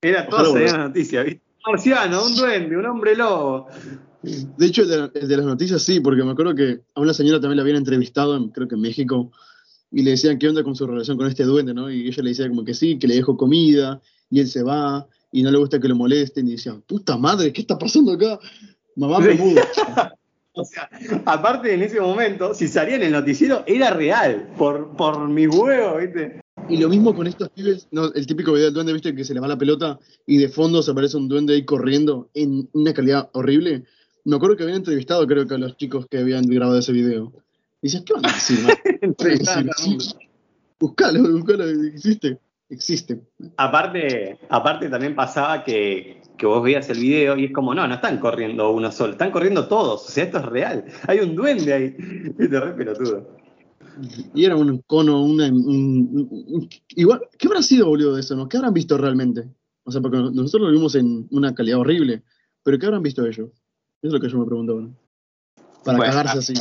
[0.00, 1.42] Era todo esa noticia, ¿viste?
[1.66, 3.66] Marciano, un duende, un hombre lobo.
[4.22, 7.56] De hecho, el de, las noticias sí, porque me acuerdo que a una señora también
[7.56, 9.32] la habían entrevistado, creo que en México,
[9.90, 11.90] y le decían qué onda con su relación con este duende, ¿no?
[11.90, 15.06] Y ella le decía como que sí, que le dejó comida, y él se va,
[15.32, 18.38] y no le gusta que lo molesten, y decían, puta madre, ¿qué está pasando acá?
[18.96, 19.62] Mamá me mudo.
[20.52, 20.90] o sea,
[21.24, 26.00] aparte en ese momento, si salía en el noticiero, era real, por, por mis huevos,
[26.00, 26.40] ¿viste?
[26.68, 29.32] Y lo mismo con estos pibes, no, el típico video del duende, viste, que se
[29.32, 32.92] le va la pelota y de fondo se aparece un duende ahí corriendo en una
[32.92, 33.84] calidad horrible.
[34.24, 37.32] Me acuerdo que habían entrevistado, creo que a los chicos que habían grabado ese video.
[37.80, 38.58] Y dices, ¿qué van a decir,
[40.80, 42.38] Buscalo, buscalo, existe,
[42.68, 43.20] existe.
[43.56, 47.94] Aparte, aparte también pasaba que, que vos veías el video y es como, no, no
[47.94, 50.84] están corriendo uno solo, están corriendo todos, o sea, esto es real.
[51.06, 51.96] Hay un duende ahí.
[52.38, 53.36] Y te re pelotudo.
[54.34, 55.50] Y era un cono, una,
[56.90, 58.48] igual, ¿qué habrá sido, boludo, de eso, no?
[58.48, 59.48] ¿Qué habrán visto realmente?
[59.82, 62.22] O sea, porque nosotros lo vimos en una calidad horrible,
[62.62, 63.50] pero ¿qué habrán visto ellos?
[64.02, 64.90] Es lo que yo me pregunto
[65.84, 66.54] Para cagarse así.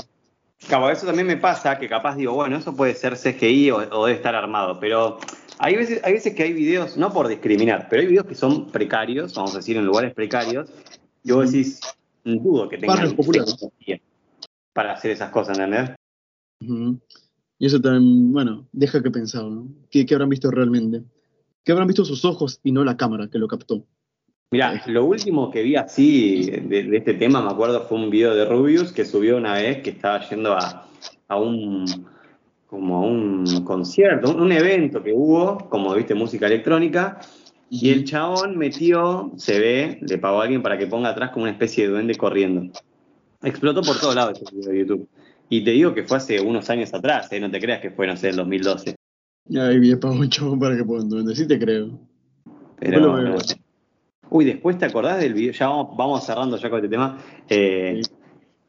[0.67, 4.17] Cabo, eso también me pasa, que capaz digo, bueno, eso puede ser CGI o, debe
[4.17, 5.17] estar armado, pero
[5.59, 8.69] hay veces, hay veces que hay videos, no por discriminar, pero hay videos que son
[8.69, 10.69] precarios, vamos a decir, en lugares precarios,
[11.23, 11.79] y vos decís,
[12.23, 13.15] dudo que tengan
[14.73, 15.95] para hacer esas cosas, ¿entendés?
[17.59, 19.67] Y eso también, bueno, deja que pensar, ¿no?
[19.89, 21.03] ¿Qué, habrán visto realmente?
[21.63, 23.83] ¿Qué habrán visto sus ojos y no la cámara que lo captó?
[24.49, 28.45] Mirá, lo último que vi así de, este tema, me acuerdo, fue un video de
[28.45, 30.87] Rubius que subió una vez que estaba yendo a,
[31.37, 31.85] un
[32.65, 37.19] como a un concierto, un, evento que hubo, como viste, música electrónica,
[37.69, 41.43] y el chabón metió, se ve, le pagó a alguien para que ponga atrás como
[41.43, 42.71] una especie de duende corriendo.
[43.43, 45.09] Explotó por todos lados ese video de YouTube.
[45.49, 47.39] Y te digo que fue hace unos años atrás, ¿eh?
[47.41, 48.95] no te creas que fue, no sé, el 2012.
[49.49, 51.99] Ya, y pagó un chabón para que ponga un duende, sí te creo.
[52.79, 53.37] Pero,
[54.29, 57.17] Uy, después te acordás del video, ya vamos, cerrando ya con este tema.
[57.49, 58.01] Eh,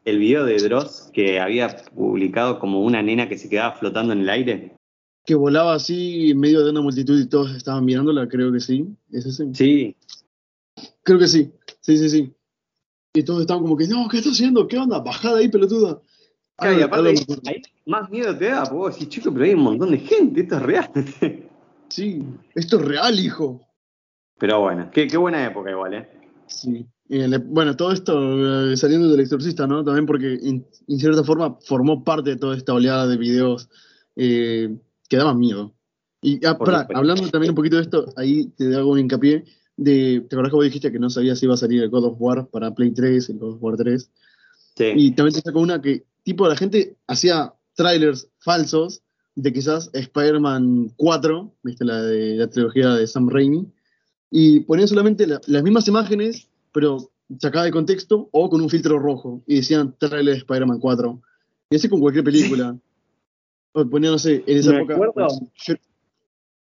[0.04, 4.20] el video de Dross que había publicado como una nena que se quedaba flotando en
[4.20, 4.76] el aire.
[5.24, 8.86] Que volaba así en medio de una multitud y todos estaban mirándola, creo que sí.
[9.10, 9.54] ¿Es ese?
[9.54, 9.96] Sí.
[11.02, 12.32] Creo que sí, sí, sí, sí.
[13.12, 14.66] Y todos estaban como que, no, ¿qué está haciendo?
[14.68, 15.00] ¿Qué onda?
[15.00, 16.00] Bajada ahí, pelotuda.
[16.56, 17.14] Claro, y aparte,
[17.46, 20.40] ahí más miedo te da, porque vos decís, chico, pero hay un montón de gente,
[20.40, 20.90] esto es real.
[21.88, 22.22] sí,
[22.54, 23.67] esto es real, hijo.
[24.38, 26.08] Pero bueno, qué, buena época igual, ¿eh?
[26.46, 26.86] Sí.
[27.46, 29.84] bueno, todo esto eh, saliendo del exorcista, ¿no?
[29.84, 30.66] También porque en,
[30.98, 33.68] cierta forma formó parte de toda esta oleada de videos
[34.16, 34.76] eh,
[35.08, 35.74] que daban miedo.
[36.22, 36.58] Y ah,
[36.94, 39.44] hablando también un poquito de esto, ahí te hago un hincapié
[39.76, 42.06] de, ¿te acordás que vos dijiste que no sabías si iba a salir el God
[42.06, 44.10] of War para Play 3, el God of War 3?
[44.76, 44.84] Sí.
[44.96, 49.02] Y también te sacó una que, tipo, la gente hacía trailers falsos
[49.36, 51.84] de quizás Spider-Man 4, ¿viste?
[51.84, 53.68] La de la trilogía de Sam Raimi,
[54.30, 59.42] y ponían solamente las mismas imágenes, pero sacadas de contexto o con un filtro rojo.
[59.46, 61.20] Y decían trailer de Spider-Man 4.
[61.70, 62.78] Y así con cualquier película.
[63.72, 65.28] O ponían, no sé, en esa época.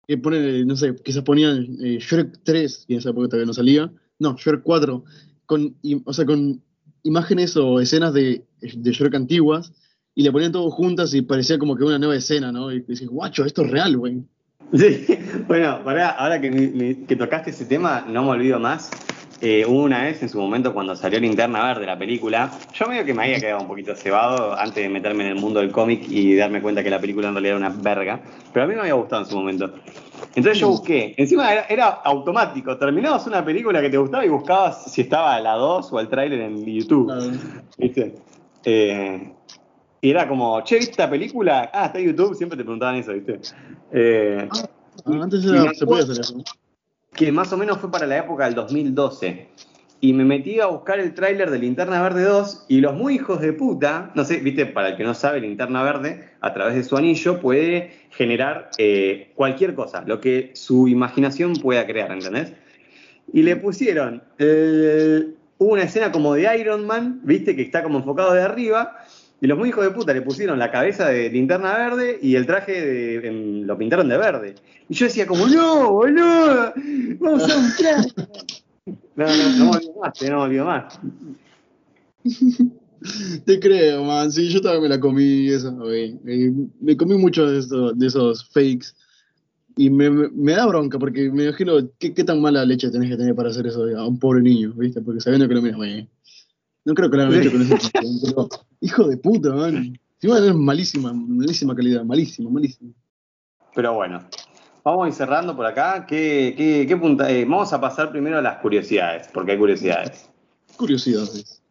[0.07, 3.53] que ponen, no sé, quizás ponían eh, Shrek 3, y en esa época todavía no
[3.53, 3.91] salía.
[4.19, 5.03] No, Shrek 4.
[5.45, 6.61] Con, o sea, con
[7.03, 9.73] imágenes o escenas de, de Shrek antiguas.
[10.13, 12.71] Y le ponían todo juntas y parecía como que una nueva escena, ¿no?
[12.71, 14.23] Y decís, guacho, esto es real, güey.
[14.77, 15.05] Sí,
[15.47, 15.79] bueno,
[16.17, 18.89] ahora que, que, tocaste ese tema, no me olvido más.
[19.41, 23.13] Eh, una vez en su momento cuando salió Linterna Verde, la película, yo medio que
[23.13, 26.35] me había quedado un poquito cebado antes de meterme en el mundo del cómic y
[26.35, 28.21] darme cuenta que la película en realidad era una verga,
[28.53, 29.73] pero a mí me había gustado en su momento.
[30.35, 35.01] Entonces yo busqué, encima era, automático, terminabas una película que te gustaba y buscabas si
[35.01, 37.11] estaba la 2 o el tráiler en YouTube.
[37.79, 38.13] ¿Viste?
[38.63, 39.33] Eh,
[40.01, 41.71] y era como, che, ¿viste esta película?
[41.73, 43.39] Ah, está en YouTube, siempre te preguntaban eso, ¿viste?
[43.91, 44.69] Eh, ah,
[45.21, 46.43] antes era, se podía hacer eso.
[47.13, 49.47] Que más o menos fue para la época del 2012.
[50.03, 53.39] Y me metí a buscar el tráiler de Linterna Verde 2 y los muy hijos
[53.39, 56.83] de puta, no sé, viste, para el que no sabe, Linterna Verde, a través de
[56.83, 62.53] su anillo, puede generar eh, cualquier cosa, lo que su imaginación pueda crear, ¿entendés?
[63.31, 68.33] Y le pusieron eh, una escena como de Iron Man, viste, que está como enfocado
[68.33, 68.97] de arriba,
[69.41, 72.45] y los muy hijos de puta le pusieron la cabeza de linterna verde y el
[72.45, 74.55] traje de, lo pintaron de verde.
[74.87, 76.71] Y yo decía como, no, boludo,
[77.19, 78.09] vamos a un traje.
[79.15, 80.99] No, no, no me olvido más, eh, no me olvido más.
[83.45, 84.31] Te creo, man.
[84.31, 88.93] Sí, yo también me la comí esa, Me comí mucho de, de esos fakes.
[89.75, 93.17] Y me, me, da bronca porque me imagino qué, qué, tan mala leche tenés que
[93.17, 95.01] tener para hacer eso a un pobre niño, ¿viste?
[95.01, 96.07] Porque sabiendo que lo miras, güey.
[96.85, 98.49] No creo que lo hayan hecho con ese pero,
[98.81, 99.99] Hijo de puta, man.
[100.21, 102.91] es malísima, malísima calidad, malísima, malísima.
[103.75, 104.21] Pero bueno,
[104.83, 106.05] vamos a ir cerrando por acá.
[106.07, 107.29] ¿Qué, qué, qué punta?
[107.29, 110.27] Eh, vamos a pasar primero a las curiosidades, porque hay curiosidades.
[110.77, 111.61] Curiosidades.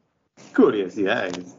[0.54, 1.56] Curiosidades.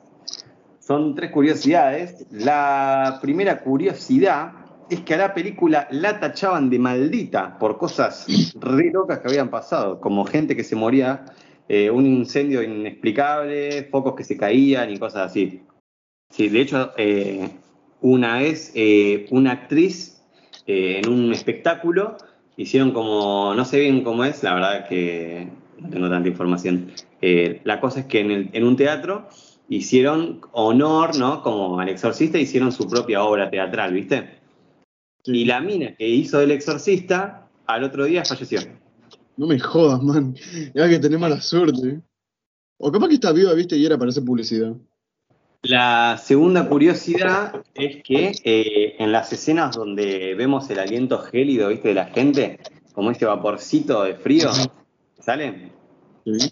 [0.79, 2.25] Son tres curiosidades.
[2.31, 4.53] La primera curiosidad
[4.89, 8.25] es que a la película la tachaban de maldita por cosas
[8.59, 11.25] re locas que habían pasado, como gente que se moría
[11.67, 15.61] eh, un incendio inexplicable, focos que se caían y cosas así.
[16.29, 17.49] Sí, de hecho, eh,
[18.01, 20.21] una vez eh, una actriz
[20.67, 22.17] en un espectáculo
[22.55, 25.47] hicieron como, no sé bien cómo es, la verdad que
[25.79, 26.91] no tengo tanta información.
[27.63, 29.27] la cosa es que en, un teatro
[29.67, 31.41] hicieron honor, ¿no?
[31.41, 34.29] Como al exorcista hicieron su propia obra teatral, ¿viste?
[35.25, 38.61] Y la mina que hizo del exorcista al otro día falleció.
[39.41, 40.35] No me jodas, man.
[40.75, 41.99] Ya que tenés mala suerte.
[42.77, 44.75] O capaz que está viva, viste, y era para hacer publicidad.
[45.63, 51.87] La segunda curiosidad es que eh, en las escenas donde vemos el aliento gélido, viste,
[51.87, 52.59] de la gente,
[52.93, 54.51] como este vaporcito de frío,
[55.19, 55.71] ¿sale?
[56.23, 56.51] Sí.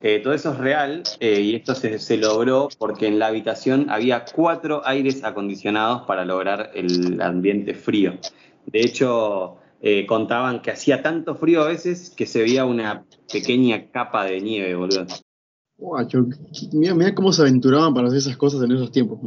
[0.00, 3.88] Eh, todo eso es real eh, y esto se, se, logró porque en la habitación
[3.88, 8.18] había cuatro aires acondicionados para lograr el ambiente frío.
[8.66, 13.90] De hecho, eh, contaban que hacía tanto frío a veces que se veía una pequeña
[13.90, 15.06] capa de nieve, boludo.
[15.78, 16.26] Guacho,
[16.72, 19.18] mira, cómo se aventuraban para hacer esas cosas en esos tiempos,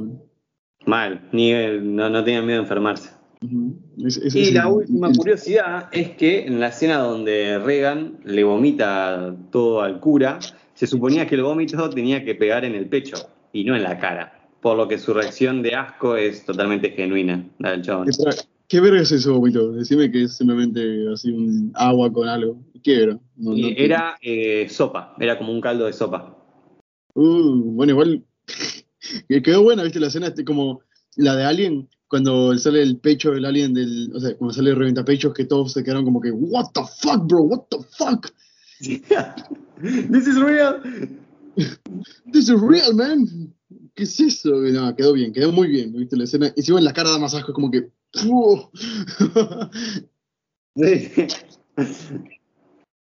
[0.86, 3.12] Mal, nieve, no, no tenían miedo de enfermarse.
[3.42, 10.00] y la última curiosidad es que en la escena donde Regan le vomita todo al
[10.00, 10.40] cura,
[10.74, 13.18] se suponía que el vómito tenía que pegar en el pecho
[13.52, 14.50] y no en la cara.
[14.62, 18.08] Por lo que su reacción de asco es totalmente genuina, la del chabón.
[18.70, 19.72] ¿Qué, verga es ese vómito?
[19.72, 22.64] Decime que es simplemente así un agua con algo.
[22.84, 23.20] ¿Qué era?
[23.76, 26.38] era eh, sopa, era como un caldo de sopa.
[27.16, 28.24] Uh, bueno, igual
[29.44, 30.00] quedó buena, ¿viste?
[30.00, 30.82] La escena este, como
[31.16, 34.12] la de Alien, cuando sale el pecho del alien del.
[34.14, 37.26] O sea, cuando sale el reventapechos, que todos se quedaron como que, ¿What the fuck,
[37.28, 37.42] bro?
[37.44, 38.28] ¿What the fuck?
[40.12, 40.82] This is real.
[42.32, 43.54] This is real, man.
[43.96, 44.50] ¿Qué es eso?
[44.50, 46.18] No, quedó bien, quedó muy bien, ¿viste?
[46.18, 46.52] La escena.
[46.56, 47.90] Encima en la cara da más asco, como que.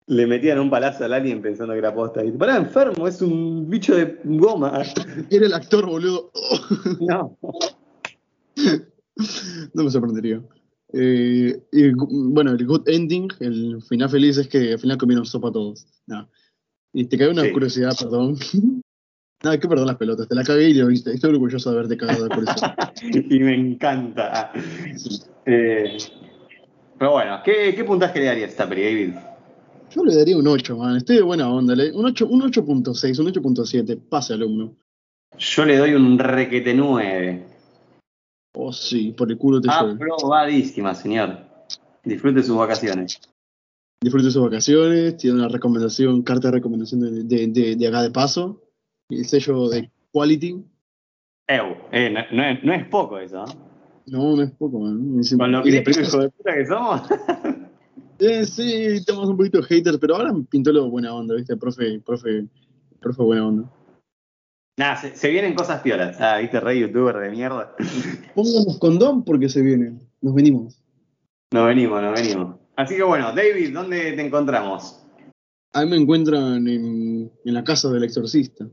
[0.05, 2.25] Le metían un palazo al alien pensando que era posta.
[2.25, 4.83] Y pará, enfermo, es un bicho de goma.
[5.29, 6.29] Era el actor, boludo.
[6.99, 7.37] no.
[9.73, 10.43] no me sorprendería.
[10.91, 15.51] Eh, y, bueno, el good ending, el final feliz es que al final comieron sopa
[15.51, 15.87] todos.
[16.91, 18.37] Y te cae una curiosidad, perdón.
[19.43, 21.13] Nada, que perdón las pelotas, te la cagué y lo viste.
[21.13, 22.73] Estoy orgulloso de haberte cagado por eso.
[23.29, 24.53] y me encanta.
[25.45, 25.97] Eh,
[26.97, 29.15] pero bueno, ¿qué, ¿qué, puntaje le darías a esta peli, David?
[29.93, 30.95] Yo le daría un 8, man.
[30.95, 31.73] Estoy de buena onda.
[31.73, 33.99] Un 8.6, un 8.7.
[34.09, 34.77] Pase alumno.
[35.37, 37.47] Yo le doy un requete 9.
[38.55, 41.39] Oh, sí, por el culo te Aprobadísima, señor.
[42.03, 43.19] Disfrute sus vacaciones.
[44.01, 48.62] Disfrute sus vacaciones, tiene una recomendación, carta de recomendación de, de, de, acá de paso,
[49.19, 50.63] el sello de quality.
[51.47, 53.73] eh, no, es, poco eso, ¿no?
[54.05, 55.21] No, no es poco, man.
[55.37, 57.01] Con lo que de puta que somos.
[58.19, 61.55] eh, sí, estamos un poquito haters, pero ahora pintó lo buena onda, ¿viste?
[61.55, 62.45] Profe, profe,
[62.99, 63.71] profe buena onda.
[64.77, 66.19] Nada, se, vienen cosas piolas.
[66.19, 67.75] Ah, viste, rey youtuber de mierda.
[68.35, 70.01] Pónganos condón porque se vienen.
[70.21, 70.81] Nos venimos.
[71.51, 72.55] Nos venimos, nos venimos.
[72.75, 75.02] Así que bueno, David, ¿dónde te encontramos?
[75.73, 78.65] A mí me encuentran en, la casa del exorcista,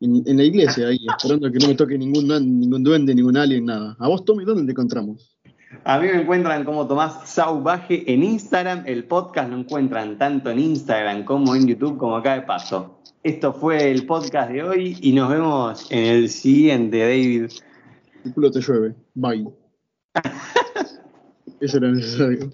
[0.00, 2.28] en, la iglesia, ahí, esperando que no me toque ningún,
[2.60, 3.96] ningún duende, ningún alien, nada.
[3.98, 5.38] ¿A vos, Tommy, dónde te encontramos?
[5.84, 8.84] A mí me encuentran como Tomás Sauvaje en Instagram.
[8.86, 13.00] El podcast lo encuentran tanto en Instagram como en YouTube, como acá de paso.
[13.22, 17.50] Esto fue el podcast de hoy y nos vemos en el siguiente, David.
[18.24, 18.94] El culo te llueve.
[19.14, 19.48] Bye.
[21.60, 22.52] Eso era necesario.